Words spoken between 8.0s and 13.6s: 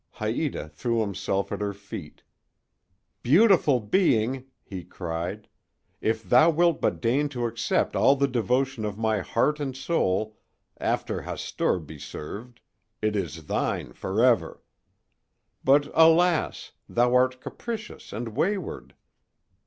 the devotion of my heart and soul—after Hastur be served—it is